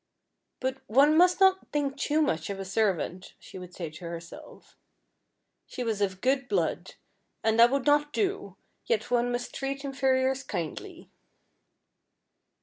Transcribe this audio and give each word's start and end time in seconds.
"But 0.59 0.79
one 0.87 1.15
must 1.15 1.39
not 1.39 1.67
think 1.71 1.95
too 1.95 2.23
much 2.23 2.49
of 2.49 2.59
a 2.59 2.65
servant," 2.65 3.35
she 3.37 3.59
would 3.59 3.75
say 3.75 3.91
to 3.91 4.05
herself. 4.05 4.75
"She 5.67 5.83
was 5.83 6.01
of 6.01 6.21
good 6.21 6.47
blood, 6.49 6.95
and 7.43 7.59
that 7.59 7.69
would 7.69 7.85
not 7.85 8.11
do, 8.11 8.57
yet 8.87 9.11
one 9.11 9.31
must 9.31 9.53
treat 9.53 9.85
inferiors 9.85 10.41
kindly." 10.41 11.11